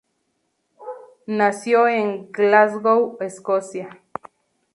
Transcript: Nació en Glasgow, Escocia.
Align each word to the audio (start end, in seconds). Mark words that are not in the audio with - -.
Nació 1.27 1.87
en 1.87 2.31
Glasgow, 2.31 3.17
Escocia. 3.19 4.01